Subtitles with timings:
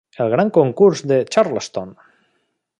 [0.23, 1.95] El gran concurs de Charleston.